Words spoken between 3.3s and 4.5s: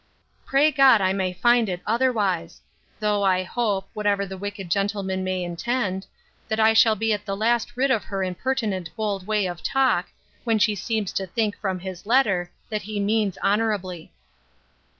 hope, whatever the